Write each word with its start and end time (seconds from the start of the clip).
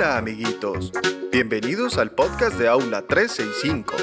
Hola 0.00 0.16
amiguitos, 0.16 0.92
bienvenidos 1.30 1.98
al 1.98 2.12
podcast 2.12 2.56
de 2.56 2.68
Aula 2.68 3.02
365. 3.02 3.96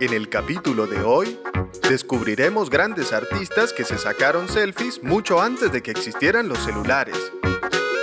En 0.00 0.12
el 0.12 0.28
capítulo 0.28 0.86
de 0.86 1.00
hoy, 1.00 1.40
descubriremos 1.88 2.68
grandes 2.68 3.14
artistas 3.14 3.72
que 3.72 3.84
se 3.84 3.96
sacaron 3.96 4.50
selfies 4.50 5.02
mucho 5.02 5.40
antes 5.40 5.72
de 5.72 5.82
que 5.82 5.92
existieran 5.92 6.46
los 6.46 6.58
celulares. 6.58 7.16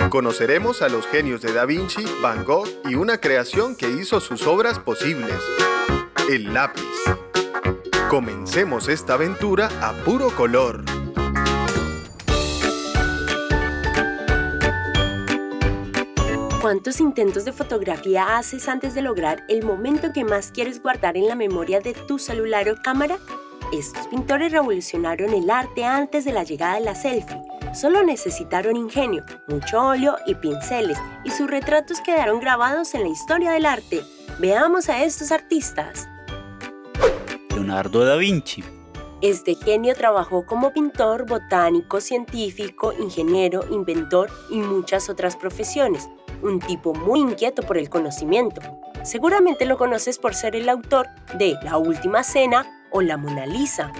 Conoceremos 0.08 0.82
a 0.82 0.88
los 0.88 1.06
genios 1.06 1.42
de 1.42 1.52
Da 1.52 1.64
Vinci, 1.64 2.04
Van 2.22 2.44
Gogh 2.44 2.66
y 2.84 2.96
una 2.96 3.18
creación 3.18 3.76
que 3.76 3.88
hizo 3.88 4.18
sus 4.18 4.44
obras 4.48 4.80
posibles, 4.80 5.38
el 6.28 6.52
lápiz. 6.52 6.82
Comencemos 8.08 8.88
esta 8.88 9.14
aventura 9.14 9.68
a 9.80 9.92
puro 10.04 10.34
color. 10.34 10.82
¿Cuántos 16.60 17.00
intentos 17.00 17.46
de 17.46 17.52
fotografía 17.52 18.36
haces 18.36 18.68
antes 18.68 18.92
de 18.92 19.00
lograr 19.00 19.46
el 19.48 19.64
momento 19.64 20.12
que 20.12 20.26
más 20.26 20.50
quieres 20.52 20.82
guardar 20.82 21.16
en 21.16 21.26
la 21.26 21.34
memoria 21.34 21.80
de 21.80 21.94
tu 21.94 22.18
celular 22.18 22.68
o 22.68 22.76
cámara? 22.82 23.16
Estos 23.72 24.06
pintores 24.08 24.52
revolucionaron 24.52 25.32
el 25.32 25.48
arte 25.48 25.86
antes 25.86 26.26
de 26.26 26.32
la 26.32 26.44
llegada 26.44 26.74
de 26.74 26.82
la 26.82 26.94
selfie. 26.94 27.40
Solo 27.72 28.02
necesitaron 28.02 28.76
ingenio, 28.76 29.24
mucho 29.48 29.80
óleo 29.80 30.16
y 30.26 30.34
pinceles, 30.34 30.98
y 31.24 31.30
sus 31.30 31.50
retratos 31.50 32.02
quedaron 32.02 32.40
grabados 32.40 32.94
en 32.94 33.04
la 33.04 33.08
historia 33.08 33.52
del 33.52 33.64
arte. 33.64 34.02
Veamos 34.38 34.90
a 34.90 35.02
estos 35.02 35.32
artistas. 35.32 36.10
Leonardo 37.54 38.04
da 38.04 38.16
Vinci. 38.16 38.62
Este 39.22 39.54
genio 39.54 39.94
trabajó 39.94 40.44
como 40.44 40.74
pintor, 40.74 41.24
botánico, 41.26 42.02
científico, 42.02 42.92
ingeniero, 42.98 43.64
inventor 43.70 44.30
y 44.50 44.58
muchas 44.58 45.08
otras 45.08 45.36
profesiones 45.36 46.06
un 46.42 46.60
tipo 46.60 46.94
muy 46.94 47.20
inquieto 47.20 47.62
por 47.62 47.78
el 47.78 47.88
conocimiento. 47.88 48.60
Seguramente 49.02 49.64
lo 49.64 49.78
conoces 49.78 50.18
por 50.18 50.34
ser 50.34 50.56
el 50.56 50.68
autor 50.68 51.08
de 51.38 51.56
La 51.62 51.78
Última 51.78 52.22
Cena 52.22 52.66
o 52.90 53.02
La 53.02 53.16
Mona 53.16 53.46
Lisa. 53.46 53.92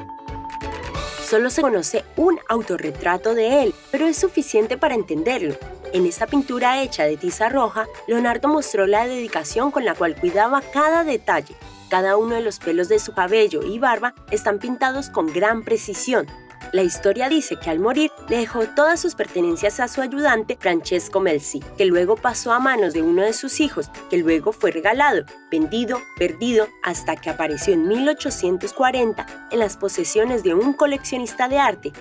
Solo 1.24 1.48
se 1.50 1.62
conoce 1.62 2.04
un 2.16 2.40
autorretrato 2.48 3.34
de 3.34 3.62
él, 3.62 3.74
pero 3.92 4.06
es 4.06 4.16
suficiente 4.16 4.76
para 4.76 4.96
entenderlo. 4.96 5.54
En 5.92 6.06
esta 6.06 6.26
pintura 6.26 6.82
hecha 6.82 7.04
de 7.04 7.16
tiza 7.16 7.48
roja, 7.48 7.86
Leonardo 8.06 8.48
mostró 8.48 8.86
la 8.86 9.06
dedicación 9.06 9.70
con 9.70 9.84
la 9.84 9.94
cual 9.94 10.16
cuidaba 10.16 10.60
cada 10.60 11.04
detalle. 11.04 11.54
Cada 11.88 12.16
uno 12.16 12.36
de 12.36 12.40
los 12.40 12.58
pelos 12.58 12.88
de 12.88 13.00
su 13.00 13.12
cabello 13.12 13.62
y 13.62 13.78
barba 13.78 14.14
están 14.30 14.58
pintados 14.58 15.10
con 15.10 15.32
gran 15.32 15.64
precisión, 15.64 16.26
la 16.72 16.82
historia 16.82 17.28
dice 17.28 17.56
que 17.56 17.68
al 17.68 17.80
morir 17.80 18.12
le 18.28 18.38
dejó 18.38 18.66
todas 18.66 19.00
sus 19.00 19.16
pertenencias 19.16 19.80
a 19.80 19.88
su 19.88 20.02
ayudante 20.02 20.56
Francesco 20.58 21.18
Melzi, 21.18 21.60
que 21.76 21.84
luego 21.84 22.16
pasó 22.16 22.52
a 22.52 22.60
manos 22.60 22.92
de 22.92 23.02
uno 23.02 23.22
de 23.22 23.32
sus 23.32 23.60
hijos, 23.60 23.90
que 24.08 24.18
luego 24.18 24.52
fue 24.52 24.70
regalado, 24.70 25.24
vendido, 25.50 26.00
perdido, 26.16 26.68
hasta 26.84 27.16
que 27.16 27.28
apareció 27.28 27.74
en 27.74 27.88
1840 27.88 29.48
en 29.50 29.58
las 29.58 29.76
posesiones 29.76 30.44
de 30.44 30.54
un 30.54 30.72
coleccionista 30.72 31.48
de 31.48 31.58
arte. 31.58 31.92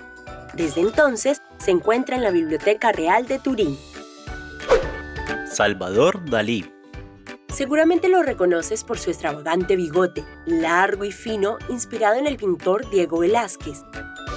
Desde 0.53 0.81
entonces 0.81 1.41
se 1.57 1.71
encuentra 1.71 2.15
en 2.15 2.23
la 2.23 2.31
Biblioteca 2.31 2.91
Real 2.91 3.27
de 3.27 3.39
Turín. 3.39 3.77
Salvador 5.51 6.23
Dalí. 6.29 6.71
Seguramente 7.49 8.07
lo 8.07 8.21
reconoces 8.21 8.83
por 8.83 8.99
su 8.99 9.09
extravagante 9.09 9.75
bigote, 9.75 10.23
largo 10.45 11.03
y 11.03 11.11
fino, 11.11 11.57
inspirado 11.69 12.15
en 12.15 12.27
el 12.27 12.37
pintor 12.37 12.87
Diego 12.91 13.19
Velázquez. 13.19 13.83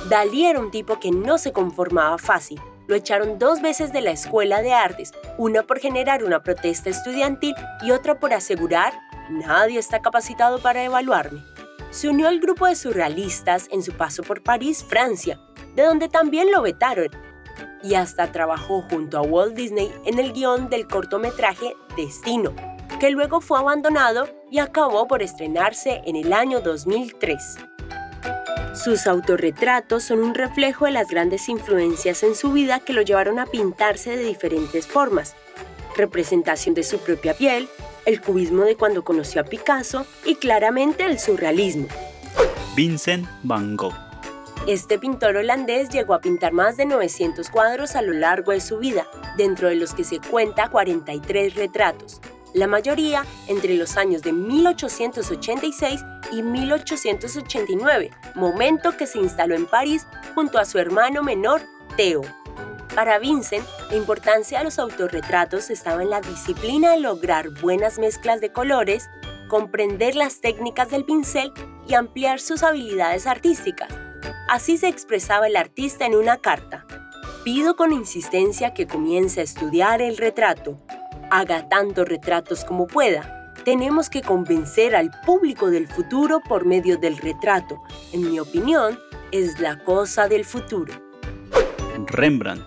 Dalí 0.09 0.47
era 0.47 0.59
un 0.59 0.71
tipo 0.71 0.99
que 0.99 1.13
no 1.13 1.39
se 1.39 1.53
conformaba 1.53 2.19
fácil. 2.19 2.61
Lo 2.89 2.97
echaron 2.97 3.39
dos 3.39 3.63
veces 3.63 3.93
de 3.93 4.01
la 4.01 4.11
Escuela 4.11 4.61
de 4.61 4.73
Artes, 4.73 5.13
una 5.39 5.63
por 5.63 5.79
generar 5.79 6.25
una 6.25 6.43
protesta 6.43 6.91
estudiantil 6.91 7.55
y 7.83 7.93
otra 7.93 8.19
por 8.19 8.35
asegurar, 8.35 8.93
nadie 9.31 9.79
está 9.79 10.01
capacitado 10.03 10.59
para 10.59 10.83
evaluarme. 10.83 11.43
Se 11.91 12.09
unió 12.09 12.27
al 12.27 12.41
grupo 12.41 12.67
de 12.67 12.75
surrealistas 12.75 13.69
en 13.71 13.83
su 13.83 13.93
paso 13.93 14.23
por 14.25 14.43
París, 14.43 14.85
Francia, 14.89 15.39
de 15.77 15.85
donde 15.85 16.09
también 16.09 16.51
lo 16.51 16.63
vetaron, 16.63 17.09
y 17.83 17.95
hasta 17.95 18.33
trabajó 18.33 18.83
junto 18.83 19.19
a 19.19 19.23
Walt 19.23 19.55
Disney 19.55 19.93
en 20.05 20.19
el 20.19 20.33
guion 20.33 20.69
del 20.69 20.89
cortometraje 20.89 21.77
Destino, 21.97 22.55
que 22.99 23.11
luego 23.11 23.41
fue 23.41 23.59
abandonado 23.59 24.29
y 24.51 24.59
acabó 24.59 25.07
por 25.07 25.23
estrenarse 25.23 26.03
en 26.05 26.17
el 26.17 26.33
año 26.33 26.61
2003. 26.61 27.59
Sus 28.75 29.07
autorretratos 29.07 30.03
son 30.03 30.21
un 30.21 30.35
reflejo 30.35 30.87
de 30.87 30.93
las 30.93 31.09
grandes 31.09 31.51
influencias 31.51 32.23
en 32.23 32.35
su 32.35 32.53
vida 32.53 32.81
que 32.81 32.95
lo 32.95 33.03
llevaron 33.03 33.39
a 33.39 33.45
pintarse 33.45 34.17
de 34.17 34.25
diferentes 34.25 34.87
formas. 34.87 35.37
Representación 35.95 36.75
de 36.75 36.83
su 36.83 36.99
propia 36.99 37.35
piel, 37.35 37.69
el 38.07 38.23
cubismo 38.23 38.63
de 38.65 38.77
cuando 38.77 39.05
conoció 39.05 39.43
a 39.43 39.45
Picasso 39.45 40.07
y 40.25 40.37
claramente 40.37 41.05
el 41.05 41.19
surrealismo. 41.19 41.87
Vincent 42.75 43.29
Van 43.43 43.77
Gogh. 43.77 43.93
Este 44.67 44.99
pintor 44.99 45.37
holandés 45.37 45.91
llegó 45.91 46.15
a 46.15 46.21
pintar 46.21 46.53
más 46.53 46.79
de 46.79 46.87
900 46.87 47.51
cuadros 47.51 47.95
a 47.95 48.01
lo 48.01 48.15
largo 48.15 48.53
de 48.53 48.61
su 48.61 48.79
vida, 48.79 49.07
dentro 49.37 49.69
de 49.69 49.75
los 49.75 49.93
que 49.93 50.05
se 50.05 50.19
cuenta 50.19 50.71
43 50.71 51.57
retratos 51.57 52.23
la 52.55 52.67
mayoría 52.67 53.25
entre 53.49 53.75
los 53.75 53.97
años 53.97 54.23
de 54.23 54.33
1886 54.33 56.05
y 56.33 56.43
1889, 56.43 58.11
momento 58.35 58.97
que 58.97 59.07
se 59.07 59.19
instaló 59.19 59.55
en 59.55 59.67
París 59.67 60.07
junto 60.35 60.59
a 60.59 60.65
su 60.65 60.79
hermano 60.79 61.23
menor, 61.23 61.63
Theo. 61.97 62.23
Para 62.95 63.19
Vincent, 63.19 63.67
la 63.91 63.97
importancia 63.97 64.59
de 64.59 64.65
los 64.65 64.79
autorretratos 64.79 65.71
estaba 65.71 66.03
en 66.03 66.11
la 66.11 66.21
disciplina 66.21 66.91
de 66.93 67.01
lograr 67.01 67.49
buenas 67.61 67.99
mezclas 67.99 68.41
de 68.41 68.53
colores, 68.53 69.09
comprender 69.49 70.15
las 70.15 70.41
técnicas 70.41 70.91
del 70.91 71.05
pincel 71.05 71.53
y 71.89 71.95
ampliar 71.95 72.39
sus 72.39 72.63
habilidades 72.63 73.27
artísticas. 73.27 73.89
Así 74.49 74.77
se 74.77 74.89
expresaba 74.89 75.47
el 75.47 75.57
artista 75.57 76.05
en 76.05 76.15
una 76.15 76.37
carta. 76.39 76.87
Pido 77.45 77.77
con 77.77 77.93
insistencia 77.93 78.75
que 78.75 78.87
comience 78.87 79.41
a 79.41 79.45
estudiar 79.45 80.03
el 80.03 80.19
retrato, 80.19 80.79
haga 81.33 81.67
tantos 81.67 82.07
retratos 82.07 82.63
como 82.63 82.87
pueda. 82.87 83.55
Tenemos 83.65 84.11
que 84.11 84.21
convencer 84.21 84.95
al 84.95 85.11
público 85.25 85.71
del 85.71 85.89
futuro 85.89 86.41
por 86.41 86.67
medio 86.67 86.99
del 86.99 87.17
retrato. 87.17 87.81
En 88.13 88.31
mi 88.31 88.39
opinión, 88.39 88.99
es 89.31 89.59
la 89.59 89.79
cosa 89.79 90.29
del 90.29 90.45
futuro. 90.45 90.93
Rembrandt. 92.09 92.67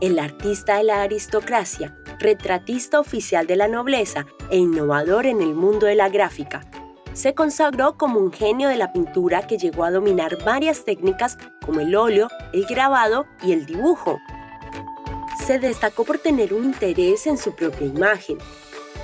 El 0.00 0.20
artista 0.20 0.76
de 0.76 0.84
la 0.84 1.02
aristocracia, 1.02 1.96
retratista 2.20 3.00
oficial 3.00 3.48
de 3.48 3.56
la 3.56 3.66
nobleza 3.66 4.26
e 4.48 4.58
innovador 4.58 5.26
en 5.26 5.42
el 5.42 5.54
mundo 5.54 5.86
de 5.86 5.96
la 5.96 6.08
gráfica. 6.08 6.60
Se 7.14 7.34
consagró 7.34 7.98
como 7.98 8.20
un 8.20 8.32
genio 8.32 8.68
de 8.68 8.76
la 8.76 8.92
pintura 8.92 9.46
que 9.48 9.58
llegó 9.58 9.82
a 9.82 9.90
dominar 9.90 10.38
varias 10.44 10.84
técnicas 10.84 11.36
como 11.66 11.80
el 11.80 11.96
óleo, 11.96 12.28
el 12.52 12.64
grabado 12.64 13.26
y 13.42 13.52
el 13.52 13.66
dibujo, 13.66 14.20
se 15.42 15.58
destacó 15.58 16.04
por 16.04 16.18
tener 16.18 16.54
un 16.54 16.64
interés 16.64 17.26
en 17.26 17.36
su 17.36 17.54
propia 17.54 17.86
imagen. 17.86 18.38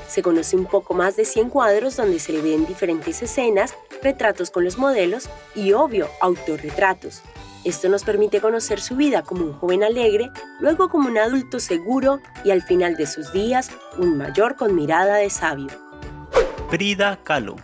Se 0.09 0.23
conoce 0.23 0.57
un 0.57 0.67
poco 0.67 0.95
más 0.95 1.17
de 1.17 1.25
100 1.25 1.51
cuadros 1.51 1.97
donde 1.97 2.19
se 2.19 2.33
le 2.33 2.41
ven 2.41 2.65
diferentes 2.65 3.21
escenas, 3.23 3.75
retratos 4.03 4.51
con 4.51 4.65
los 4.65 4.79
modelos 4.79 5.29
y, 5.55 5.73
obvio, 5.73 6.09
autorretratos. 6.21 7.23
Esto 7.65 7.89
nos 7.89 8.05
permite 8.05 8.41
conocer 8.41 8.81
su 8.81 8.97
vida 8.97 9.23
como 9.23 9.45
un 9.45 9.53
joven 9.53 9.83
alegre, 9.83 10.31
luego 10.61 10.89
como 10.89 11.09
un 11.09 11.19
adulto 11.19 11.59
seguro 11.61 12.21
y 12.45 12.53
al 12.53 12.63
final 12.63 12.97
de 12.97 13.07
sus 13.07 13.33
días, 13.33 13.71
un 13.99 14.17
mayor 14.17 14.57
con 14.57 14.75
mirada 14.75 15.17
de 15.17 15.29
sabio. 15.29 15.69
Frida 16.71 17.19
Kahlo. 17.25 17.57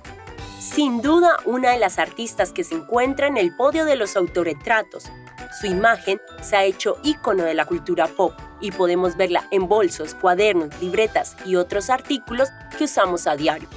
Sin 0.59 1.01
duda, 1.01 1.37
una 1.45 1.71
de 1.71 1.79
las 1.79 1.99
artistas 1.99 2.51
que 2.51 2.65
se 2.65 2.75
encuentra 2.75 3.29
en 3.29 3.37
el 3.37 3.55
podio 3.55 3.85
de 3.85 3.97
los 3.97 4.17
autorretratos, 4.17 5.05
su 5.61 5.67
imagen 5.67 6.21
se 6.43 6.57
ha 6.57 6.65
hecho 6.65 6.99
ícono 7.05 7.45
de 7.45 7.55
la 7.55 7.65
cultura 7.65 8.09
pop 8.09 8.35
y 8.65 8.73
podemos 8.73 9.17
verla 9.19 9.47
en 9.51 9.69
bolsos, 9.69 10.15
cuadernos, 10.15 10.71
libretas 10.81 11.37
y 11.45 11.57
otros 11.57 11.91
artículos 11.91 12.49
que 12.79 12.85
usamos 12.85 13.27
a 13.27 13.37
diario. 13.37 13.69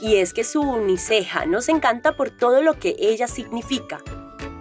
Y 0.00 0.16
es 0.16 0.32
que 0.32 0.42
su 0.42 0.62
uniceja 0.62 1.44
nos 1.44 1.68
encanta 1.68 2.16
por 2.16 2.30
todo 2.30 2.62
lo 2.62 2.78
que 2.78 2.96
ella 2.98 3.28
significa. 3.28 4.00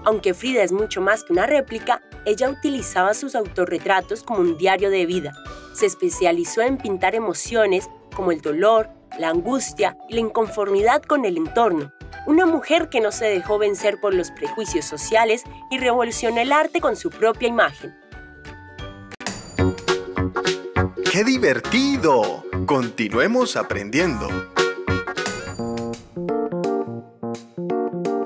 Aunque 0.04 0.34
Frida 0.34 0.62
es 0.62 0.74
mucho 0.74 1.00
más 1.00 1.24
que 1.24 1.32
una 1.32 1.48
réplica, 1.48 2.02
ella 2.26 2.50
utilizaba 2.50 3.14
sus 3.14 3.34
autorretratos 3.34 4.24
como 4.24 4.42
un 4.42 4.58
diario 4.58 4.90
de 4.90 5.06
vida. 5.06 5.32
Se 5.74 5.86
especializó 5.86 6.62
en 6.62 6.78
pintar 6.78 7.16
emociones 7.16 7.90
como 8.14 8.34
el 8.34 8.42
dolor, 8.42 8.90
la 9.18 9.30
angustia 9.30 9.98
y 10.10 10.16
la 10.16 10.20
inconformidad 10.20 11.02
con 11.02 11.24
el 11.24 11.38
entorno, 11.38 11.94
una 12.28 12.46
mujer 12.46 12.90
que 12.90 13.00
no 13.00 13.14
se 13.14 13.26
dejó 13.26 13.58
vencer 13.58 14.02
por 14.02 14.14
los 14.14 14.32
prejuicios 14.32 14.84
sociales 14.84 15.44
y 15.70 15.78
revolucionó 15.78 16.42
el 16.42 16.52
arte 16.52 16.82
con 16.82 16.98
su 16.98 17.10
propia 17.10 17.48
imagen. 17.48 18.01
¡Qué 21.12 21.26
divertido! 21.26 22.46
Continuemos 22.66 23.58
aprendiendo. 23.58 24.30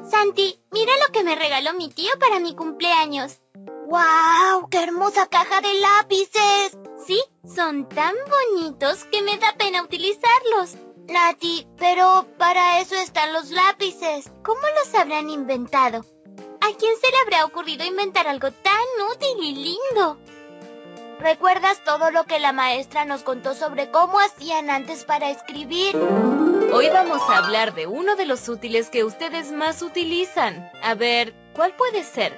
Santi, 0.07 0.59
mira 0.71 0.93
lo 1.03 1.11
que 1.11 1.23
me 1.23 1.35
regaló 1.35 1.73
mi 1.73 1.89
tío 1.89 2.11
para 2.19 2.39
mi 2.39 2.53
cumpleaños. 2.53 3.39
¡Wow! 3.87 4.69
¡Qué 4.69 4.83
hermosa 4.83 5.25
caja 5.25 5.61
de 5.61 5.73
lápices! 5.79 6.77
Sí, 7.07 7.19
Son 7.43 7.89
tan 7.89 8.13
bonitos 8.53 9.05
que 9.05 9.23
me 9.23 9.39
da 9.39 9.55
pena 9.57 9.81
utilizarlos. 9.81 10.75
Nati, 11.07 11.67
pero 11.79 12.27
para 12.37 12.81
eso 12.81 12.93
están 12.93 13.33
los 13.33 13.49
lápices. 13.49 14.31
¿Cómo 14.43 14.61
los 14.61 14.93
habrán 14.93 15.31
inventado? 15.31 16.05
¿A 16.61 16.67
quién 16.77 16.93
se 17.01 17.09
le 17.09 17.17
habrá 17.23 17.45
ocurrido 17.45 17.83
inventar 17.83 18.27
algo 18.27 18.51
tan 18.51 18.85
útil 19.11 19.43
y 19.43 19.55
lindo? 19.55 20.19
¿Recuerdas 21.25 21.83
todo 21.83 22.11
lo 22.11 22.25
que 22.25 22.37
la 22.37 22.51
maestra 22.51 23.03
nos 23.03 23.23
contó 23.23 23.55
sobre 23.55 23.89
cómo 23.89 24.19
hacían 24.19 24.69
antes 24.69 25.05
para 25.05 25.31
escribir? 25.31 25.95
Hoy 26.71 26.87
vamos 26.93 27.19
a 27.27 27.39
hablar 27.39 27.73
de 27.73 27.87
uno 27.87 28.15
de 28.15 28.27
los 28.27 28.47
útiles 28.47 28.91
que 28.91 29.03
ustedes 29.03 29.51
más 29.51 29.81
utilizan. 29.81 30.69
A 30.83 30.93
ver, 30.93 31.33
¿cuál 31.53 31.73
puede 31.73 32.03
ser? 32.03 32.37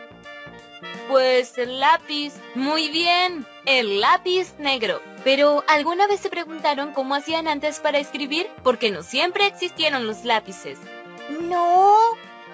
Pues 1.10 1.58
el 1.58 1.82
lápiz. 1.82 2.36
Muy 2.56 2.88
bien, 2.88 3.46
el 3.66 4.00
lápiz 4.00 4.54
negro. 4.58 5.02
Pero 5.26 5.66
¿alguna 5.68 6.08
vez 6.08 6.22
se 6.22 6.30
preguntaron 6.30 6.94
cómo 6.94 7.16
hacían 7.16 7.50
antes 7.50 7.82
para 7.82 7.98
escribir? 7.98 8.50
Porque 8.64 8.90
no 8.90 9.04
siempre 9.04 9.48
existieron 9.48 10.08
los 10.08 10.24
lápices. 10.24 10.80
No. 11.42 11.94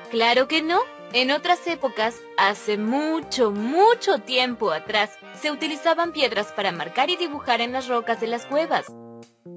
Claro 0.09 0.47
que 0.47 0.63
no. 0.63 0.81
En 1.13 1.29
otras 1.29 1.67
épocas, 1.67 2.15
hace 2.37 2.79
mucho, 2.79 3.51
mucho 3.51 4.17
tiempo 4.17 4.71
atrás, 4.71 5.11
se 5.41 5.51
utilizaban 5.51 6.11
piedras 6.11 6.51
para 6.51 6.71
marcar 6.71 7.09
y 7.09 7.15
dibujar 7.15 7.61
en 7.61 7.71
las 7.71 7.87
rocas 7.87 8.19
de 8.19 8.27
las 8.27 8.45
cuevas. 8.45 8.85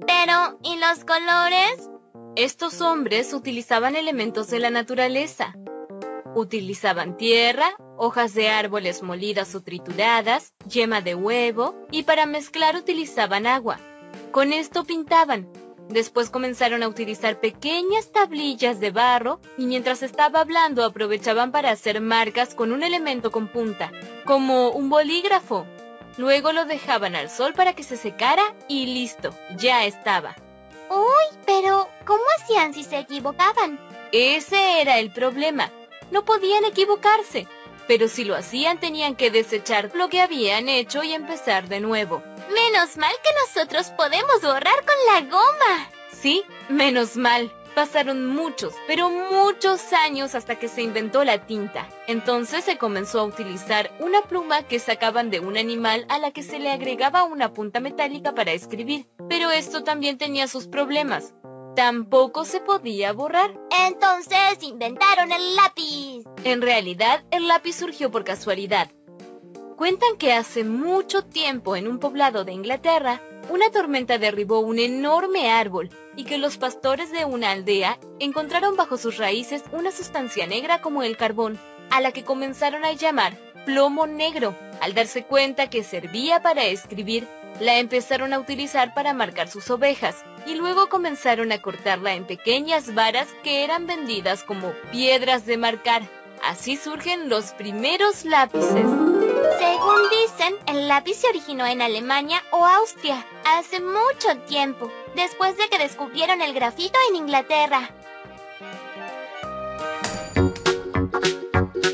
Pero, 0.05 0.59
¿y 0.63 0.77
los 0.77 1.03
colores? 1.05 1.89
Estos 2.35 2.81
hombres 2.81 3.33
utilizaban 3.33 3.95
elementos 3.95 4.49
de 4.49 4.59
la 4.59 4.69
naturaleza. 4.69 5.55
Utilizaban 6.35 7.17
tierra, 7.17 7.69
hojas 7.97 8.33
de 8.33 8.49
árboles 8.49 9.01
molidas 9.01 9.55
o 9.55 9.63
trituradas, 9.63 10.53
yema 10.67 11.01
de 11.01 11.15
huevo 11.15 11.75
y 11.91 12.03
para 12.03 12.25
mezclar 12.25 12.75
utilizaban 12.75 13.47
agua. 13.47 13.79
Con 14.31 14.53
esto 14.53 14.83
pintaban. 14.83 15.49
Después 15.89 16.29
comenzaron 16.29 16.83
a 16.83 16.87
utilizar 16.87 17.39
pequeñas 17.39 18.11
tablillas 18.11 18.79
de 18.79 18.91
barro 18.91 19.39
y 19.57 19.65
mientras 19.65 20.03
estaba 20.03 20.41
hablando 20.41 20.83
aprovechaban 20.83 21.51
para 21.51 21.71
hacer 21.71 22.01
marcas 22.01 22.55
con 22.55 22.73
un 22.73 22.83
elemento 22.83 23.31
con 23.31 23.47
punta, 23.47 23.91
como 24.25 24.69
un 24.71 24.89
bolígrafo. 24.89 25.65
Luego 26.17 26.51
lo 26.51 26.65
dejaban 26.65 27.15
al 27.15 27.29
sol 27.29 27.53
para 27.53 27.73
que 27.73 27.83
se 27.83 27.95
secara 27.95 28.43
y 28.67 28.87
listo, 28.87 29.29
ya 29.55 29.85
estaba. 29.85 30.35
Uy, 30.89 31.37
pero 31.45 31.87
¿cómo 32.05 32.23
hacían 32.37 32.73
si 32.73 32.83
se 32.83 32.99
equivocaban? 32.99 33.79
Ese 34.11 34.81
era 34.81 34.99
el 34.99 35.11
problema. 35.11 35.71
No 36.11 36.25
podían 36.25 36.65
equivocarse, 36.65 37.47
pero 37.87 38.07
si 38.07 38.25
lo 38.25 38.35
hacían 38.35 38.79
tenían 38.79 39.15
que 39.15 39.31
desechar 39.31 39.91
lo 39.93 40.09
que 40.09 40.21
habían 40.21 40.69
hecho 40.69 41.03
y 41.03 41.13
empezar 41.13 41.69
de 41.69 41.79
nuevo. 41.79 42.23
Menos 42.53 42.97
mal 42.97 43.13
que 43.23 43.29
nosotros 43.45 43.91
podemos 43.91 44.41
borrar 44.41 44.85
con 44.85 44.95
la 45.13 45.21
goma. 45.29 45.89
Sí, 46.11 46.43
menos 46.69 47.17
mal. 47.17 47.51
Pasaron 47.75 48.25
muchos, 48.25 48.73
pero 48.87 49.11
muchos 49.11 49.93
años 49.93 50.33
hasta 50.33 50.57
que 50.57 50.67
se 50.67 50.81
inventó 50.81 51.23
la 51.23 51.45
tinta. 51.45 51.87
Entonces 52.07 52.63
se 52.63 52.79
comenzó 52.79 53.19
a 53.19 53.25
utilizar 53.25 53.91
una 53.99 54.23
pluma 54.23 54.63
que 54.63 54.79
sacaban 54.79 55.29
de 55.29 55.41
un 55.41 55.57
animal 55.57 56.05
a 56.09 56.17
la 56.17 56.31
que 56.31 56.41
se 56.41 56.57
le 56.57 56.71
agregaba 56.71 57.23
una 57.23 57.53
punta 57.53 57.79
metálica 57.79 58.33
para 58.33 58.51
escribir. 58.51 59.07
Pero 59.29 59.51
esto 59.51 59.83
también 59.83 60.17
tenía 60.17 60.47
sus 60.47 60.67
problemas. 60.67 61.35
Tampoco 61.75 62.45
se 62.45 62.61
podía 62.61 63.13
borrar. 63.13 63.53
Entonces 63.85 64.63
inventaron 64.63 65.31
el 65.31 65.55
lápiz. 65.55 66.23
En 66.43 66.63
realidad, 66.63 67.23
el 67.29 67.47
lápiz 67.47 67.75
surgió 67.75 68.09
por 68.09 68.23
casualidad. 68.23 68.89
Cuentan 69.77 70.17
que 70.17 70.33
hace 70.33 70.63
mucho 70.63 71.21
tiempo 71.21 71.75
en 71.75 71.87
un 71.87 71.99
poblado 71.99 72.43
de 72.43 72.51
Inglaterra, 72.51 73.21
una 73.51 73.69
tormenta 73.69 74.17
derribó 74.17 74.59
un 74.59 74.79
enorme 74.79 75.51
árbol 75.51 75.91
y 76.15 76.23
que 76.23 76.39
los 76.39 76.57
pastores 76.57 77.11
de 77.11 77.25
una 77.25 77.51
aldea 77.51 77.99
encontraron 78.17 78.75
bajo 78.75 78.97
sus 78.97 79.17
raíces 79.17 79.63
una 79.71 79.91
sustancia 79.91 80.47
negra 80.47 80.81
como 80.81 81.03
el 81.03 81.15
carbón, 81.15 81.59
a 81.91 82.01
la 82.01 82.11
que 82.11 82.23
comenzaron 82.23 82.85
a 82.85 82.93
llamar 82.93 83.37
plomo 83.67 84.07
negro. 84.07 84.55
Al 84.81 84.95
darse 84.95 85.25
cuenta 85.25 85.69
que 85.69 85.83
servía 85.83 86.41
para 86.41 86.65
escribir, 86.65 87.27
la 87.59 87.77
empezaron 87.77 88.33
a 88.33 88.39
utilizar 88.39 88.95
para 88.95 89.13
marcar 89.13 89.47
sus 89.47 89.69
ovejas 89.69 90.25
y 90.47 90.55
luego 90.55 90.89
comenzaron 90.89 91.51
a 91.51 91.61
cortarla 91.61 92.15
en 92.15 92.25
pequeñas 92.25 92.95
varas 92.95 93.27
que 93.43 93.63
eran 93.63 93.85
vendidas 93.85 94.43
como 94.43 94.71
piedras 94.91 95.45
de 95.45 95.57
marcar. 95.57 96.01
Así 96.43 96.77
surgen 96.77 97.29
los 97.29 97.51
primeros 97.51 98.25
lápices. 98.25 98.87
El 100.65 100.87
lápiz 100.87 101.15
se 101.15 101.27
originó 101.27 101.65
en 101.65 101.81
Alemania 101.81 102.41
o 102.51 102.65
Austria 102.65 103.25
hace 103.45 103.81
mucho 103.81 104.37
tiempo, 104.47 104.91
después 105.15 105.57
de 105.57 105.67
que 105.69 105.77
descubrieron 105.77 106.41
el 106.41 106.53
grafito 106.53 106.97
en 107.09 107.17
Inglaterra. 107.17 107.89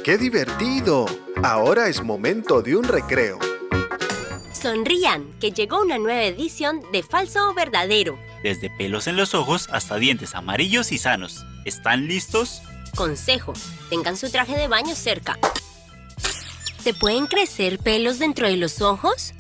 ¡Qué 0.03 0.17
divertido! 0.17 1.05
Ahora 1.43 1.87
es 1.87 2.03
momento 2.03 2.61
de 2.61 2.75
un 2.75 2.83
recreo. 2.83 3.39
Sonrían, 4.51 5.33
que 5.39 5.51
llegó 5.51 5.81
una 5.81 5.97
nueva 5.97 6.23
edición 6.23 6.81
de 6.91 7.03
Falso 7.03 7.49
o 7.49 7.53
Verdadero. 7.53 8.19
Desde 8.43 8.69
pelos 8.69 9.07
en 9.07 9.17
los 9.17 9.33
ojos 9.33 9.67
hasta 9.71 9.95
dientes 9.95 10.35
amarillos 10.35 10.91
y 10.91 10.97
sanos. 10.97 11.43
¿Están 11.65 12.07
listos? 12.07 12.61
Consejo, 12.95 13.53
tengan 13.89 14.15
su 14.15 14.29
traje 14.29 14.55
de 14.55 14.67
baño 14.67 14.93
cerca. 14.93 15.39
¿Te 16.83 16.93
pueden 16.93 17.27
crecer 17.27 17.79
pelos 17.79 18.19
dentro 18.19 18.45
de 18.45 18.57
los 18.57 18.81
ojos? 18.81 19.33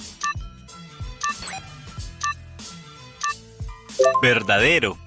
Verdadero. 4.21 4.97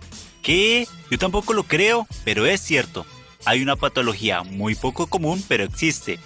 ¿Qué? 0.42 0.86
Yo 1.10 1.18
tampoco 1.18 1.54
lo 1.54 1.62
creo, 1.62 2.06
pero 2.24 2.44
es 2.44 2.60
cierto. 2.60 3.06
Hay 3.46 3.62
una 3.62 3.76
patología 3.76 4.42
muy 4.42 4.74
poco 4.74 5.06
común, 5.06 5.42
pero 5.48 5.64
existe. 5.64 6.18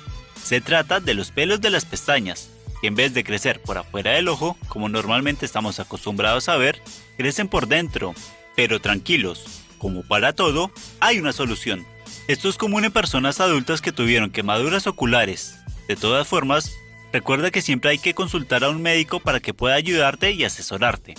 Se 0.43 0.61
trata 0.61 0.99
de 0.99 1.15
los 1.15 1.31
pelos 1.31 1.61
de 1.61 1.71
las 1.71 1.85
pestañas, 1.85 2.51
que 2.81 2.89
en 2.89 2.97
vez 2.97 3.15
de 3.15 3.23
crecer 3.23 3.62
por 3.62 3.79
afuera 3.79 4.12
del 4.12 4.27
ojo, 4.27 4.57
como 4.69 4.89
normalmente 4.89 5.47
estamos 5.47 5.79
acostumbrados 5.79 6.49
a 6.49 6.57
ver, 6.57 6.83
crecen 7.17 7.47
por 7.47 7.69
dentro. 7.69 8.15
Pero 8.57 8.81
tranquilos, 8.81 9.45
como 9.79 10.03
para 10.03 10.33
todo, 10.33 10.73
hay 10.99 11.21
una 11.21 11.33
solución. 11.33 11.87
Esto 12.27 12.49
es 12.49 12.57
común 12.57 12.85
en 12.85 12.93
personas 12.93 13.39
adultas 13.39 13.81
que 13.81 13.93
tuvieron 13.93 14.31
quemaduras 14.31 14.89
oculares. 14.89 15.60
De 15.90 15.96
todas 15.96 16.28
formas, 16.28 16.76
recuerda 17.12 17.50
que 17.50 17.62
siempre 17.62 17.90
hay 17.90 17.98
que 17.98 18.14
consultar 18.14 18.62
a 18.62 18.70
un 18.70 18.81
médico 18.81 19.19
para 19.19 19.40
que 19.40 19.52
pueda 19.52 19.75
ayudarte 19.75 20.31
y 20.31 20.44
asesorarte. 20.44 21.16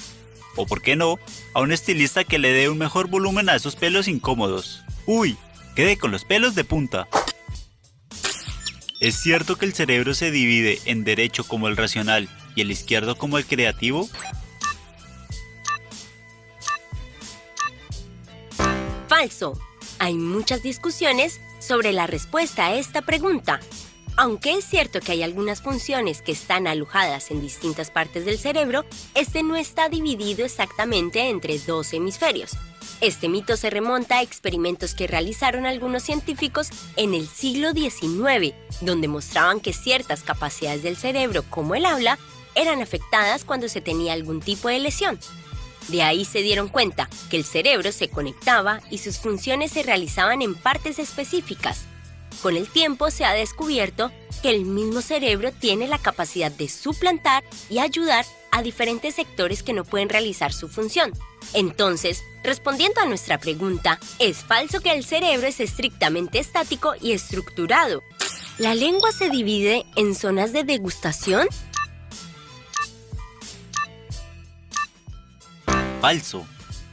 O 0.56 0.66
por 0.66 0.82
qué 0.82 0.96
no, 0.96 1.20
a 1.54 1.60
un 1.60 1.74
estilista 1.74 2.24
que 2.24 2.40
le 2.40 2.54
dé 2.54 2.70
un 2.70 2.78
mejor 2.78 3.10
volumen 3.10 3.50
a 3.50 3.58
esos 3.58 3.76
pelos 3.76 4.08
incómodos. 4.08 4.82
Uy, 5.06 5.36
quedé 5.76 5.98
con 5.98 6.12
los 6.12 6.24
pelos 6.24 6.56
de 6.56 6.64
punta. 6.64 7.10
¿Es 9.02 9.16
cierto 9.16 9.58
que 9.58 9.66
el 9.66 9.74
cerebro 9.74 10.14
se 10.14 10.32
divide 10.32 10.80
en 10.86 11.04
derecho 11.04 11.44
como 11.44 11.68
el 11.68 11.76
racional 11.76 12.30
y 12.56 12.62
el 12.62 12.72
izquierdo 12.72 13.18
como 13.18 13.38
el 13.38 13.46
creativo? 13.46 14.08
Falso. 19.10 19.60
Hay 20.00 20.14
muchas 20.14 20.64
discusiones 20.64 21.42
sobre 21.60 21.92
la 21.92 22.08
respuesta 22.08 22.68
a 22.68 22.76
esta 22.76 23.02
pregunta. 23.02 23.60
Aunque 24.18 24.54
es 24.54 24.66
cierto 24.66 25.00
que 25.00 25.14
hay 25.14 25.24
algunas 25.24 25.62
funciones 25.62 26.22
que 26.22 26.32
están 26.32 26.68
alojadas 26.68 27.32
en 27.32 27.42
distintas 27.42 27.92
partes 27.92 28.26
del 28.26 28.38
cerebro, 28.38 28.86
este 29.16 29.42
no 29.42 29.56
está 29.56 29.90
dividido 29.90 30.46
exactamente 30.46 31.30
entre 31.30 31.58
dos 31.60 31.94
hemisferios. 31.94 32.52
Este 33.00 33.30
mito 33.30 33.58
se 33.58 33.72
remonta 33.72 34.18
a 34.18 34.22
experimentos 34.22 34.94
que 34.94 35.08
realizaron 35.08 35.66
algunos 35.66 36.04
científicos 36.04 36.70
en 36.98 37.16
el 37.16 37.28
siglo 37.28 37.72
XIX, 37.72 38.54
donde 38.82 39.08
mostraban 39.08 39.60
que 39.60 39.74
ciertas 39.74 40.22
capacidades 40.22 40.84
del 40.84 40.98
cerebro, 40.98 41.44
como 41.50 41.74
el 41.74 41.86
habla, 41.86 42.20
eran 42.54 42.82
afectadas 42.82 43.44
cuando 43.44 43.70
se 43.70 43.82
tenía 43.82 44.14
algún 44.14 44.40
tipo 44.40 44.68
de 44.68 44.80
lesión. 44.80 45.20
De 45.88 46.04
ahí 46.04 46.26
se 46.26 46.44
dieron 46.44 46.68
cuenta 46.68 47.10
que 47.30 47.38
el 47.38 47.44
cerebro 47.44 47.92
se 47.92 48.10
conectaba 48.10 48.82
y 48.92 49.00
sus 49.00 49.18
funciones 49.18 49.72
se 49.72 49.84
realizaban 49.84 50.42
en 50.42 50.54
partes 50.54 51.00
específicas. 51.00 51.86
Con 52.42 52.58
el 52.58 52.68
tiempo 52.68 53.12
se 53.12 53.24
ha 53.24 53.34
descubierto 53.34 54.12
que 54.42 54.50
el 54.50 54.66
mismo 54.66 55.02
cerebro 55.02 55.52
tiene 55.52 55.88
la 55.88 56.00
capacidad 56.00 56.52
de 56.52 56.70
suplantar 56.70 57.44
y 57.70 57.78
ayudar 57.78 58.26
a 58.52 58.64
diferentes 58.64 59.16
sectores 59.16 59.62
que 59.62 59.74
no 59.74 59.84
pueden 59.86 60.10
realizar 60.10 60.52
su 60.52 60.68
función. 60.68 61.12
Entonces, 61.54 62.24
respondiendo 62.44 63.00
a 63.00 63.06
nuestra 63.06 63.38
pregunta, 63.38 64.00
¿es 64.18 64.38
falso 64.38 64.82
que 64.82 64.92
el 64.92 65.06
cerebro 65.06 65.48
es 65.48 65.60
estrictamente 65.60 66.40
estático 66.40 66.94
y 67.00 67.12
estructurado? 67.12 68.02
¿La 68.58 68.74
lengua 68.74 69.12
se 69.12 69.30
divide 69.30 69.86
en 69.96 70.16
zonas 70.16 70.52
de 70.52 70.64
degustación? 70.64 71.48
Falso. 76.02 76.46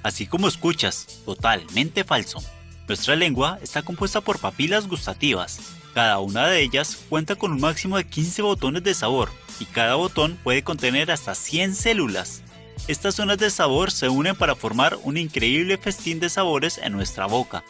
Así 0.03 0.27
como 0.27 0.49
escuchas, 0.49 1.23
totalmente 1.25 2.05
falso. 2.05 2.43
Nuestra 2.89 3.17
lengua 3.17 3.59
está 3.63 3.83
compuesta 3.83 4.23
por 4.23 4.39
papilas 4.39 4.89
gustativas, 4.89 5.61
Cada 5.93 6.21
una 6.21 6.47
de 6.47 6.63
ellas 6.63 6.99
cuenta 7.09 7.35
con 7.35 7.53
un 7.53 7.61
máximo 7.61 7.97
de 7.97 8.07
15 8.07 8.41
botones 8.43 8.83
de 8.83 8.95
sabor 8.95 9.31
y 9.61 9.65
cada 9.67 9.97
botón 9.97 10.39
puede 10.43 10.63
contener 10.63 11.11
hasta 11.11 11.35
100 11.35 11.75
células. 11.75 12.43
Estas 12.87 13.17
zonas 13.17 13.39
de 13.39 13.51
sabor 13.51 13.91
se 13.91 14.09
unen 14.09 14.37
para 14.37 14.55
formar 14.55 14.97
un 15.03 15.17
increíble 15.17 15.77
festín 15.77 16.21
de 16.21 16.31
sabores 16.31 16.79
en 16.79 16.93
nuestra 16.93 17.27
boca. 17.27 17.65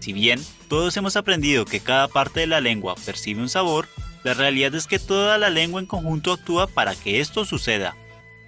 Si 0.00 0.12
bien 0.12 0.42
todos 0.68 0.96
hemos 0.96 1.16
aprendido 1.16 1.64
que 1.64 1.80
cada 1.80 2.08
parte 2.08 2.40
de 2.40 2.46
la 2.46 2.60
lengua 2.60 2.94
percibe 3.04 3.42
un 3.42 3.48
sabor, 3.48 3.88
la 4.24 4.34
realidad 4.34 4.74
es 4.74 4.86
que 4.86 4.98
toda 4.98 5.38
la 5.38 5.50
lengua 5.50 5.80
en 5.80 5.86
conjunto 5.86 6.32
actúa 6.32 6.66
para 6.66 6.94
que 6.94 7.20
esto 7.20 7.44
suceda. 7.44 7.94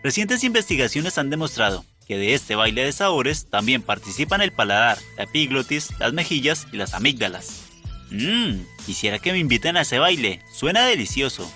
Recientes 0.02 0.42
investigaciones 0.42 1.18
han 1.18 1.30
demostrado 1.30 1.84
que 2.08 2.16
de 2.16 2.32
este 2.32 2.56
baile 2.56 2.82
de 2.84 2.92
sabores 2.92 3.46
también 3.50 3.82
participan 3.82 4.40
el 4.40 4.50
paladar, 4.50 4.98
la 5.18 5.24
epiglotis, 5.24 5.90
las 5.98 6.14
mejillas 6.14 6.66
y 6.72 6.78
las 6.78 6.94
amígdalas. 6.94 7.64
Mmm, 8.10 8.62
quisiera 8.86 9.18
que 9.18 9.30
me 9.30 9.38
inviten 9.38 9.76
a 9.76 9.82
ese 9.82 9.98
baile, 9.98 10.42
suena 10.50 10.86
delicioso. 10.86 11.52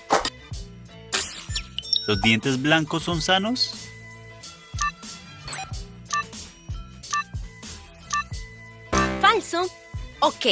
¿Los 2.06 2.20
dientes 2.20 2.60
blancos 2.60 3.04
son 3.04 3.22
sanos? 3.22 3.74
Falso. 9.22 9.70
Ok, 10.20 10.46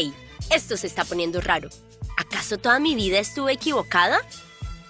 esto 0.48 0.78
se 0.78 0.86
está 0.86 1.04
poniendo 1.04 1.42
raro. 1.42 1.68
¿Acaso 2.16 2.56
toda 2.56 2.78
mi 2.78 2.94
vida 2.94 3.18
estuve 3.18 3.52
equivocada? 3.52 4.20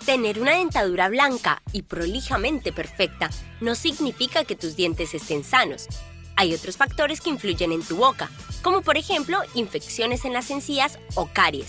Tener 0.05 0.41
una 0.41 0.57
dentadura 0.57 1.09
blanca 1.09 1.63
y 1.73 1.83
prolijamente 1.83 2.73
perfecta 2.73 3.31
no 3.61 3.75
significa 3.75 4.45
que 4.45 4.57
tus 4.57 4.75
dientes 4.75 5.15
estén 5.15 5.45
sanos. 5.45 5.89
Hay 6.37 6.55
otros 6.55 6.79
factores 6.79 7.21
que 7.21 7.29
influyen 7.29 7.71
en 7.71 7.83
tu 7.83 7.97
boca, 7.97 8.31
como 8.63 8.81
por 8.81 8.97
ejemplo 8.97 9.39
infecciones 9.55 10.25
en 10.25 10.33
las 10.33 10.51
encías 10.51 10.99
o 11.15 11.27
caries. 11.27 11.69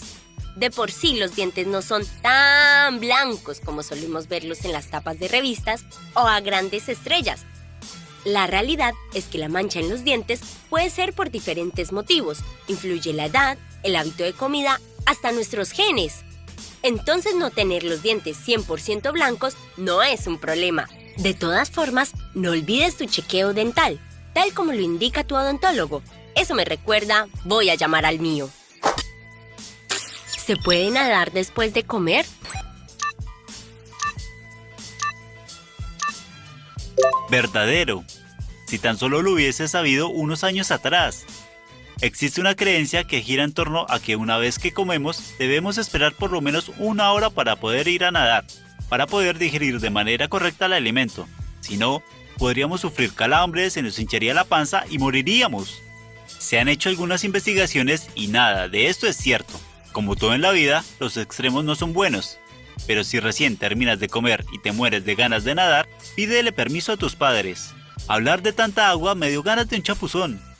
De 0.55 0.71
por 0.71 0.91
sí 0.91 1.17
los 1.17 1.35
dientes 1.35 1.67
no 1.67 1.81
son 1.81 2.03
tan 2.21 2.99
blancos 2.99 3.59
como 3.59 3.83
solemos 3.83 4.27
verlos 4.27 4.63
en 4.63 4.71
las 4.71 4.87
tapas 4.87 5.19
de 5.19 5.27
revistas 5.27 5.83
o 6.13 6.21
a 6.21 6.39
grandes 6.39 6.87
estrellas. 6.87 7.45
La 8.23 8.47
realidad 8.47 8.93
es 9.13 9.25
que 9.25 9.39
la 9.39 9.49
mancha 9.49 9.79
en 9.79 9.89
los 9.89 10.03
dientes 10.03 10.41
puede 10.69 10.89
ser 10.89 11.13
por 11.13 11.31
diferentes 11.31 11.91
motivos. 11.91 12.39
Influye 12.67 13.13
la 13.13 13.25
edad, 13.25 13.57
el 13.83 13.95
hábito 13.95 14.23
de 14.23 14.33
comida, 14.33 14.79
hasta 15.05 15.31
nuestros 15.31 15.71
genes. 15.71 16.23
Entonces 16.83 17.35
no 17.35 17.51
tener 17.51 17.83
los 17.83 18.01
dientes 18.01 18.37
100% 18.45 19.11
blancos 19.11 19.55
no 19.77 20.01
es 20.01 20.27
un 20.27 20.39
problema. 20.39 20.89
De 21.17 21.33
todas 21.33 21.69
formas, 21.69 22.13
no 22.33 22.51
olvides 22.51 22.97
tu 22.97 23.05
chequeo 23.05 23.53
dental, 23.53 23.99
tal 24.33 24.53
como 24.53 24.71
lo 24.73 24.81
indica 24.81 25.23
tu 25.23 25.35
odontólogo. 25.35 26.01
Eso 26.35 26.55
me 26.55 26.65
recuerda, 26.65 27.27
voy 27.43 27.69
a 27.69 27.75
llamar 27.75 28.05
al 28.05 28.19
mío. 28.19 28.49
¿Se 30.45 30.57
puede 30.57 30.89
nadar 30.89 31.31
después 31.31 31.73
de 31.73 31.83
comer? 31.83 32.25
Verdadero. 37.29 38.03
Si 38.65 38.79
tan 38.79 38.97
solo 38.97 39.21
lo 39.21 39.33
hubiese 39.33 39.67
sabido 39.67 40.09
unos 40.09 40.43
años 40.43 40.71
atrás. 40.71 41.25
Existe 42.01 42.41
una 42.41 42.55
creencia 42.55 43.03
que 43.03 43.21
gira 43.21 43.43
en 43.43 43.53
torno 43.53 43.85
a 43.87 43.99
que 43.99 44.15
una 44.15 44.37
vez 44.37 44.57
que 44.57 44.73
comemos 44.73 45.35
debemos 45.37 45.77
esperar 45.77 46.13
por 46.13 46.31
lo 46.31 46.41
menos 46.41 46.71
una 46.79 47.11
hora 47.11 47.29
para 47.29 47.57
poder 47.57 47.87
ir 47.87 48.03
a 48.03 48.11
nadar, 48.11 48.43
para 48.89 49.05
poder 49.05 49.37
digerir 49.37 49.79
de 49.79 49.91
manera 49.91 50.27
correcta 50.27 50.65
el 50.65 50.73
alimento. 50.73 51.27
Si 51.59 51.77
no, 51.77 52.01
podríamos 52.39 52.81
sufrir 52.81 53.13
calambres, 53.13 53.73
se 53.73 53.83
nos 53.83 53.99
hincharía 53.99 54.33
la 54.33 54.45
panza 54.45 54.83
y 54.89 54.97
moriríamos. 54.97 55.79
Se 56.25 56.59
han 56.59 56.69
hecho 56.69 56.89
algunas 56.89 57.23
investigaciones 57.23 58.09
y 58.15 58.29
nada 58.29 58.67
de 58.67 58.87
esto 58.87 59.05
es 59.05 59.15
cierto. 59.15 59.53
Como 59.91 60.15
todo 60.15 60.33
en 60.33 60.41
la 60.41 60.51
vida, 60.51 60.83
los 60.99 61.17
extremos 61.17 61.63
no 61.63 61.75
son 61.75 61.93
buenos. 61.93 62.39
Pero 62.87 63.03
si 63.03 63.19
recién 63.19 63.57
terminas 63.57 63.99
de 63.99 64.09
comer 64.09 64.43
y 64.51 64.57
te 64.57 64.71
mueres 64.71 65.05
de 65.05 65.13
ganas 65.13 65.43
de 65.43 65.53
nadar, 65.53 65.87
pídele 66.15 66.51
permiso 66.51 66.93
a 66.93 66.97
tus 66.97 67.15
padres. 67.15 67.75
Hablar 68.07 68.41
de 68.41 68.53
tanta 68.53 68.89
agua 68.89 69.13
me 69.13 69.29
dio 69.29 69.43
ganas 69.43 69.69
de 69.69 69.75
un 69.75 69.83
chapuzón. 69.83 70.50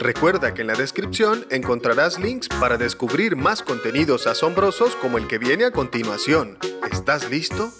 Recuerda 0.00 0.54
que 0.54 0.62
en 0.62 0.66
la 0.66 0.74
descripción 0.74 1.46
encontrarás 1.50 2.18
links 2.18 2.48
para 2.48 2.78
descubrir 2.78 3.36
más 3.36 3.62
contenidos 3.62 4.26
asombrosos 4.26 4.96
como 4.96 5.18
el 5.18 5.28
que 5.28 5.36
viene 5.36 5.66
a 5.66 5.72
continuación. 5.72 6.56
¿Estás 6.90 7.28
listo? 7.28 7.70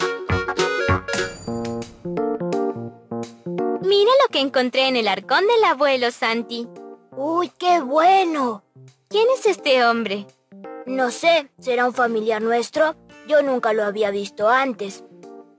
Mira 3.80 4.10
lo 4.22 4.28
que 4.30 4.40
encontré 4.40 4.88
en 4.88 4.96
el 4.96 5.08
arcón 5.08 5.46
del 5.46 5.64
abuelo 5.64 6.10
Santi. 6.10 6.68
¡Uy, 7.12 7.50
qué 7.58 7.80
bueno! 7.80 8.64
¿Quién 9.08 9.26
es 9.38 9.46
este 9.46 9.82
hombre? 9.86 10.26
No 10.84 11.10
sé, 11.10 11.50
¿será 11.58 11.86
un 11.86 11.94
familiar 11.94 12.42
nuestro? 12.42 12.96
Yo 13.28 13.40
nunca 13.40 13.72
lo 13.72 13.82
había 13.82 14.10
visto 14.10 14.50
antes. 14.50 15.04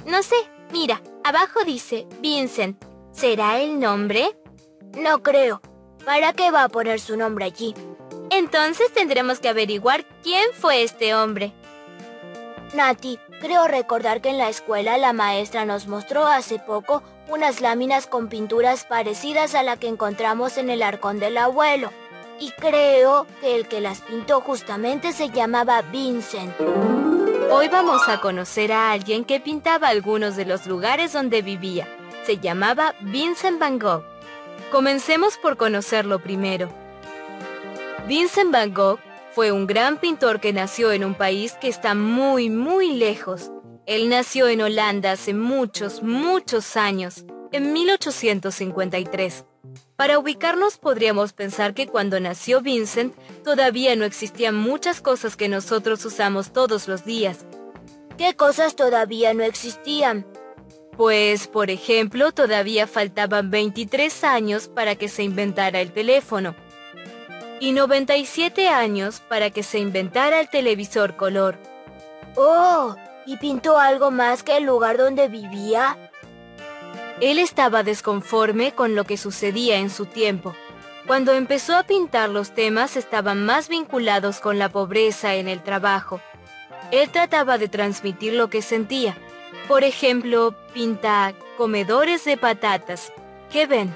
No 0.05 0.21
sé, 0.21 0.35
mira, 0.71 1.01
abajo 1.23 1.63
dice 1.65 2.05
Vincent. 2.21 2.85
¿Será 3.11 3.59
el 3.59 3.79
nombre? 3.79 4.37
No 4.95 5.23
creo. 5.23 5.59
¿Para 6.05 6.33
qué 6.33 6.51
va 6.51 6.63
a 6.63 6.69
poner 6.69 6.99
su 6.99 7.15
nombre 7.15 7.45
allí? 7.45 7.75
Entonces 8.31 8.91
tendremos 8.93 9.39
que 9.39 9.49
averiguar 9.49 10.05
quién 10.23 10.45
fue 10.53 10.83
este 10.83 11.13
hombre. 11.13 11.53
Nati, 12.73 13.19
creo 13.41 13.67
recordar 13.67 14.21
que 14.21 14.29
en 14.29 14.37
la 14.37 14.49
escuela 14.49 14.97
la 14.97 15.13
maestra 15.13 15.65
nos 15.65 15.87
mostró 15.87 16.25
hace 16.25 16.57
poco 16.57 17.03
unas 17.27 17.61
láminas 17.61 18.07
con 18.07 18.29
pinturas 18.29 18.85
parecidas 18.85 19.53
a 19.55 19.63
la 19.63 19.77
que 19.77 19.87
encontramos 19.87 20.57
en 20.57 20.69
el 20.69 20.81
arcón 20.81 21.19
del 21.19 21.37
abuelo. 21.37 21.91
Y 22.39 22.51
creo 22.51 23.27
que 23.39 23.55
el 23.55 23.67
que 23.67 23.81
las 23.81 24.01
pintó 24.01 24.41
justamente 24.41 25.11
se 25.11 25.29
llamaba 25.29 25.81
Vincent. 25.81 26.53
Hoy 27.51 27.67
vamos 27.67 28.07
a 28.07 28.21
conocer 28.21 28.71
a 28.71 28.91
alguien 28.91 29.25
que 29.25 29.39
pintaba 29.39 29.89
algunos 29.89 30.35
de 30.35 30.45
los 30.45 30.65
lugares 30.65 31.13
donde 31.13 31.41
vivía. 31.41 31.87
Se 32.25 32.37
llamaba 32.37 32.95
Vincent 33.01 33.59
Van 33.59 33.77
Gogh. 33.77 34.10
Comencemos 34.71 35.37
por 35.37 35.57
conocerlo 35.57 36.19
primero. 36.19 36.69
Vincent 38.07 38.51
Van 38.53 38.73
Gogh 38.73 38.99
fue 39.33 39.51
un 39.51 39.67
gran 39.67 39.99
pintor 39.99 40.39
que 40.39 40.53
nació 40.53 40.93
en 40.93 41.03
un 41.03 41.13
país 41.13 41.57
que 41.59 41.67
está 41.67 41.93
muy, 41.93 42.49
muy 42.49 42.93
lejos. 42.93 43.51
Él 43.85 44.07
nació 44.07 44.47
en 44.47 44.61
Holanda 44.61 45.11
hace 45.11 45.33
muchos, 45.33 46.01
muchos 46.03 46.77
años, 46.77 47.25
en 47.51 47.73
1853. 47.73 49.43
Para 49.97 50.17
ubicarnos 50.17 50.77
podríamos 50.77 51.33
pensar 51.33 51.73
que 51.73 51.87
cuando 51.87 52.21
nació 52.21 52.61
Vincent 52.61 53.13
todavía 53.43 53.97
no 53.97 54.05
existían 54.05 54.55
muchas 54.55 55.01
cosas 55.01 55.35
que 55.35 55.49
nosotros 55.49 56.05
usamos 56.05 56.53
todos 56.53 56.87
los 56.87 57.03
días. 57.03 57.45
¿Qué 58.17 58.35
cosas 58.37 58.77
todavía 58.77 59.33
no 59.33 59.43
existían? 59.43 60.25
Pues, 61.01 61.47
por 61.47 61.71
ejemplo, 61.71 62.31
todavía 62.31 62.85
faltaban 62.85 63.49
23 63.49 64.23
años 64.23 64.67
para 64.67 64.93
que 64.93 65.09
se 65.09 65.23
inventara 65.23 65.81
el 65.81 65.91
teléfono 65.93 66.53
y 67.59 67.71
97 67.71 68.69
años 68.69 69.19
para 69.27 69.49
que 69.49 69.63
se 69.63 69.79
inventara 69.79 70.39
el 70.39 70.47
televisor 70.51 71.15
color. 71.15 71.57
¡Oh! 72.35 72.95
¿Y 73.25 73.37
pintó 73.37 73.79
algo 73.79 74.11
más 74.11 74.43
que 74.43 74.57
el 74.57 74.65
lugar 74.65 74.99
donde 74.99 75.27
vivía? 75.27 75.97
Él 77.19 77.39
estaba 77.39 77.81
desconforme 77.81 78.73
con 78.73 78.93
lo 78.93 79.03
que 79.03 79.17
sucedía 79.17 79.77
en 79.77 79.89
su 79.89 80.05
tiempo. 80.05 80.53
Cuando 81.07 81.33
empezó 81.33 81.75
a 81.77 81.81
pintar 81.81 82.29
los 82.29 82.51
temas 82.51 82.95
estaban 82.95 83.43
más 83.43 83.69
vinculados 83.69 84.39
con 84.39 84.59
la 84.59 84.69
pobreza 84.69 85.33
en 85.33 85.47
el 85.47 85.63
trabajo. 85.63 86.21
Él 86.91 87.09
trataba 87.09 87.57
de 87.57 87.69
transmitir 87.69 88.33
lo 88.33 88.51
que 88.51 88.61
sentía. 88.61 89.17
Por 89.71 89.85
ejemplo, 89.85 90.53
pinta 90.73 91.33
comedores 91.55 92.25
de 92.25 92.35
patatas. 92.35 93.13
¿Qué 93.49 93.67
ven? 93.67 93.95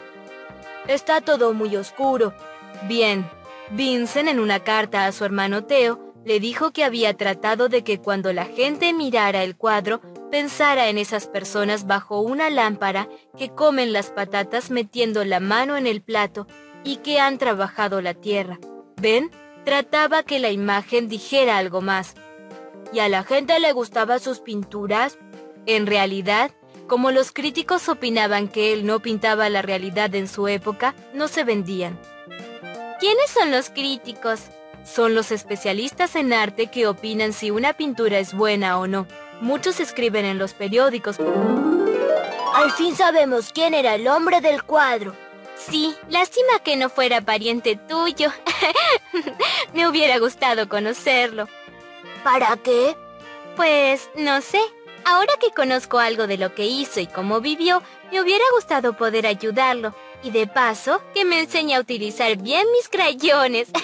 Está 0.87 1.19
todo 1.19 1.53
muy 1.53 1.75
oscuro. 1.75 2.33
Bien, 2.87 3.29
Vincent 3.71 4.29
en 4.29 4.39
una 4.39 4.61
carta 4.61 5.05
a 5.05 5.11
su 5.11 5.25
hermano 5.25 5.65
Teo 5.65 6.13
le 6.23 6.39
dijo 6.39 6.71
que 6.71 6.85
había 6.85 7.17
tratado 7.17 7.67
de 7.67 7.83
que 7.83 7.99
cuando 7.99 8.31
la 8.31 8.45
gente 8.45 8.93
mirara 8.93 9.43
el 9.43 9.57
cuadro 9.57 9.99
pensara 10.31 10.87
en 10.87 10.97
esas 10.97 11.27
personas 11.27 11.85
bajo 11.85 12.21
una 12.21 12.49
lámpara 12.49 13.09
que 13.37 13.49
comen 13.49 13.91
las 13.91 14.11
patatas 14.11 14.71
metiendo 14.71 15.25
la 15.25 15.41
mano 15.41 15.75
en 15.75 15.87
el 15.87 16.01
plato 16.01 16.47
y 16.85 16.97
que 16.97 17.19
han 17.19 17.37
trabajado 17.37 18.01
la 18.01 18.13
tierra. 18.13 18.59
¿Ven? 18.95 19.29
Trataba 19.65 20.23
que 20.23 20.39
la 20.39 20.51
imagen 20.51 21.09
dijera 21.09 21.57
algo 21.57 21.81
más. 21.81 22.15
¿Y 22.93 22.99
a 22.99 23.09
la 23.09 23.23
gente 23.23 23.59
le 23.59 23.73
gustaban 23.73 24.21
sus 24.21 24.39
pinturas? 24.39 25.17
En 25.65 25.87
realidad, 25.87 26.51
como 26.87 27.11
los 27.11 27.31
críticos 27.31 27.89
opinaban 27.89 28.47
que 28.47 28.73
él 28.73 28.85
no 28.85 28.99
pintaba 28.99 29.49
la 29.49 29.61
realidad 29.61 30.13
en 30.13 30.27
su 30.27 30.47
época, 30.47 30.93
no 31.13 31.27
se 31.27 31.43
vendían. 31.43 31.99
¿Quiénes 32.99 33.29
son 33.31 33.51
los 33.51 33.69
críticos? 33.69 34.41
Son 34.85 35.15
los 35.15 35.31
especialistas 35.31 36.15
en 36.15 36.31
arte 36.31 36.67
que 36.67 36.87
opinan 36.87 37.33
si 37.33 37.49
una 37.49 37.73
pintura 37.73 38.19
es 38.19 38.33
buena 38.33 38.77
o 38.77 38.87
no. 38.87 39.07
Muchos 39.41 39.79
escriben 39.79 40.25
en 40.25 40.37
los 40.37 40.53
periódicos. 40.53 41.17
Al 42.53 42.71
fin 42.71 42.95
sabemos 42.95 43.51
quién 43.51 43.73
era 43.73 43.95
el 43.95 44.07
hombre 44.07 44.41
del 44.41 44.63
cuadro. 44.63 45.13
Sí, 45.57 45.95
lástima 46.09 46.59
que 46.63 46.75
no 46.75 46.89
fuera 46.89 47.21
pariente 47.21 47.75
tuyo. 47.75 48.31
Me 49.73 49.87
hubiera 49.87 50.19
gustado 50.19 50.69
conocerlo. 50.69 51.47
¿Para 52.23 52.55
qué? 52.57 52.95
Pues 53.55 54.09
no 54.15 54.41
sé. 54.41 54.59
Ahora 55.05 55.33
que 55.39 55.51
conozco 55.51 55.99
algo 55.99 56.25
de 56.25 56.37
lo 56.37 56.55
que 56.55 56.65
hizo 56.65 56.99
y 56.99 57.07
cómo 57.07 57.39
vivió, 57.39 57.83
me 58.11 58.19
hubiera 58.21 58.43
gustado 58.55 58.97
poder 58.97 59.27
ayudarlo. 59.27 59.93
Y 60.23 60.31
de 60.31 60.47
paso, 60.47 61.03
que 61.13 61.25
me 61.25 61.39
enseñe 61.39 61.75
a 61.75 61.79
utilizar 61.79 62.35
bien 62.37 62.65
mis 62.71 62.89
crayones. 62.89 63.69